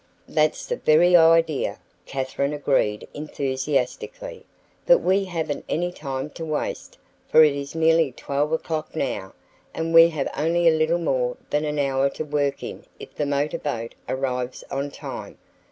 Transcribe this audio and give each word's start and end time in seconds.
"That's 0.27 0.65
the 0.65 0.77
very 0.77 1.15
idea," 1.15 1.77
Katherine 2.07 2.53
agreed 2.53 3.07
enthusiastically. 3.13 4.47
"But 4.87 4.97
we 4.97 5.25
haven't 5.25 5.63
any 5.69 5.91
time 5.91 6.31
to 6.31 6.43
waste, 6.43 6.97
for 7.29 7.43
it 7.43 7.55
is 7.55 7.75
nearly 7.75 8.11
12 8.11 8.51
o'clock 8.51 8.95
now, 8.95 9.33
and 9.75 9.93
we 9.93 10.09
have 10.09 10.27
only 10.35 10.67
a 10.67 10.71
little 10.73 10.97
more 10.97 11.37
than 11.51 11.65
an 11.65 11.77
hour 11.77 12.09
to 12.17 12.25
work 12.25 12.63
in 12.63 12.85
if 12.99 13.13
the 13.13 13.27
motorboat 13.27 13.93
arrives 14.09 14.63
on 14.71 14.89
time. 14.89 15.37